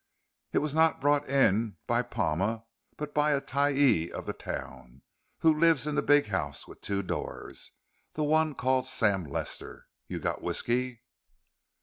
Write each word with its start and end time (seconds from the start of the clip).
"It 0.51 0.57
was 0.65 0.73
not 0.73 0.99
brought 0.99 1.29
in 1.29 1.77
by 1.85 2.01
Palma 2.01 2.63
but 2.97 3.13
by 3.13 3.33
a 3.33 3.39
tyee 3.39 4.09
of 4.11 4.25
the 4.25 4.33
town 4.33 5.03
who 5.41 5.53
lives 5.55 5.85
in 5.85 5.93
the 5.93 6.01
big 6.01 6.25
house 6.25 6.67
with 6.67 6.81
two 6.81 7.03
doors. 7.03 7.73
The 8.13 8.23
one 8.23 8.55
called 8.55 8.87
Sam 8.87 9.23
Lester. 9.23 9.85
You 10.07 10.17
got 10.17 10.41
whisky?" 10.41 11.03